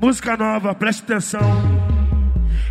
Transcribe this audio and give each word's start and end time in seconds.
Música 0.00 0.34
nova, 0.34 0.74
preste 0.74 1.02
atenção. 1.02 1.40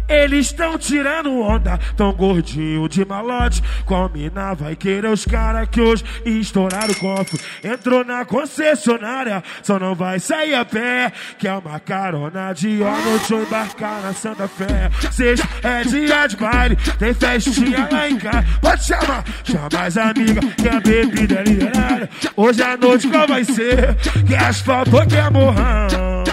Eles 0.07 0.47
estão 0.47 0.75
tirando 0.79 1.39
onda, 1.39 1.77
tão 1.95 2.11
gordinho 2.11 2.89
de 2.89 3.05
malote. 3.05 3.61
Combina, 3.85 4.55
vai 4.55 4.75
querer 4.75 5.07
os 5.07 5.23
cara 5.25 5.67
que 5.67 5.79
hoje 5.79 6.03
estouraram 6.25 6.91
o 6.91 6.95
cofre. 6.95 7.39
Entrou 7.63 8.03
na 8.03 8.25
concessionária, 8.25 9.43
só 9.61 9.77
não 9.77 9.93
vai 9.93 10.19
sair 10.19 10.55
a 10.55 10.65
pé. 10.65 11.11
Que 11.37 11.47
é 11.47 11.53
uma 11.53 11.79
carona 11.79 12.51
de 12.51 12.79
eu 12.79 13.43
embarcar 13.43 14.01
na 14.01 14.11
Santa 14.11 14.47
Fé. 14.47 14.89
Sexta 15.11 15.47
é 15.61 15.83
dia 15.83 16.25
de 16.25 16.35
baile, 16.35 16.75
tem 16.97 17.13
festinha 17.13 17.87
lá 17.91 18.09
em 18.09 18.17
casa. 18.17 18.47
Pode 18.59 18.83
chamar, 18.83 19.23
chama 19.43 19.85
as 19.85 19.97
amigas, 19.97 20.53
que 20.55 20.67
a 20.67 20.79
bebida 20.79 21.35
é 21.35 21.43
liberada. 21.43 22.09
Hoje 22.35 22.63
a 22.63 22.75
noite 22.75 23.07
qual 23.07 23.27
vai 23.27 23.43
ser? 23.43 23.95
Que 24.25 24.33
asfalto 24.33 24.97
ou 24.97 25.05
que 25.05 25.15
é 25.15 25.29
morrão? 25.29 26.23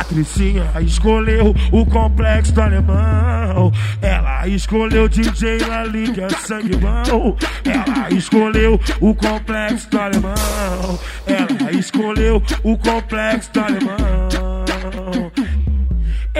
Patricinha 0.00 0.64
escolheu 0.80 1.54
o 1.70 1.84
complexo 1.84 2.52
do 2.54 2.62
alemão. 2.62 3.70
Ela 4.00 4.48
escolheu 4.48 5.06
DJ 5.06 5.58
Lali, 5.58 6.10
que 6.10 6.22
é 6.22 6.28
sangue 6.30 6.74
bom. 6.76 7.36
Ela 7.66 8.10
escolheu 8.10 8.80
o 8.98 9.14
complexo 9.14 9.90
do 9.90 10.00
alemão. 10.00 10.98
Ela 11.26 11.72
escolheu 11.72 12.42
o 12.62 12.78
complexo 12.78 13.52
do 13.52 13.60
alemão. 13.60 14.49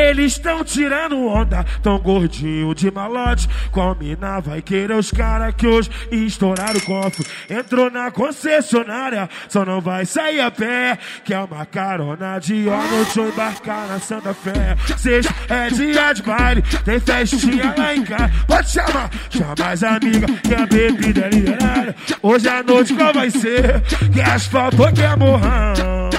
Eles 0.01 0.33
estão 0.33 0.65
tirando 0.65 1.27
onda, 1.27 1.65
tão 1.83 1.99
gordinho 1.99 2.75
de 2.75 2.91
malote. 2.91 3.47
Combina, 3.71 4.41
vai 4.41 4.63
querer 4.63 4.95
os 4.95 5.11
cara 5.11 5.53
que 5.53 5.67
hoje 5.67 5.91
estouraram 6.11 6.79
o 6.79 6.83
cofre. 6.83 7.27
Entrou 7.51 7.91
na 7.91 8.11
concessionária, 8.11 9.29
só 9.47 9.63
não 9.63 9.81
vai 9.81 10.07
sair 10.07 10.41
a 10.41 10.51
pé. 10.51 10.99
Que 11.23 11.35
é 11.35 11.39
uma 11.39 11.67
carona 11.67 12.39
de 12.39 12.65
deixa 12.91 13.21
eu 13.21 13.29
embarcar 13.29 13.89
na 13.89 14.01
Santa 14.01 14.33
Fé. 14.33 14.75
Sexta 14.97 15.35
é 15.49 15.69
dia 15.69 16.13
de 16.15 16.23
baile, 16.23 16.63
tem 16.85 16.99
festinha 16.99 17.75
lá 17.77 17.95
em 17.95 18.03
casa. 18.03 18.33
Pode 18.47 18.71
chamar, 18.71 19.11
chama 19.29 19.71
as 19.71 19.83
amigas, 19.83 20.41
que 20.41 20.55
a 20.55 20.67
bebida 20.67 21.27
é 21.27 21.29
liberada. 21.29 21.95
Hoje 22.23 22.49
à 22.49 22.63
noite 22.63 22.95
qual 22.95 23.13
vai 23.13 23.31
ser? 23.31 23.83
Que 24.13 24.21
asfalto 24.21 24.83
ou 24.83 24.93
que 24.93 25.03
é 25.03 25.15
morrão? 25.15 26.11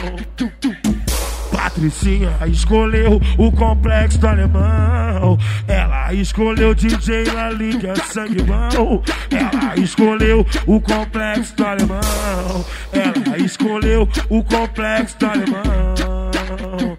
Patricinha 1.81 2.37
escolheu 2.45 3.19
o 3.39 3.51
complexo 3.51 4.19
do 4.19 4.27
alemão. 4.27 5.35
Ela 5.67 6.13
escolheu 6.13 6.75
DJ 6.75 7.23
Lali, 7.23 7.75
que 7.75 7.87
é 7.87 7.95
sangue 7.95 8.43
bom. 8.43 9.01
Ela 9.31 9.75
escolheu 9.77 10.45
o 10.67 10.79
complexo 10.79 11.55
do 11.55 11.65
alemão. 11.65 12.65
Ela 12.93 13.37
escolheu 13.39 14.07
o 14.29 14.43
complexo 14.43 15.17
do 15.17 15.25
alemão. 15.25 16.90